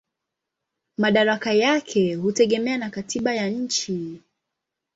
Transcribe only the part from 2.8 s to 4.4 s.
katiba ya nchi.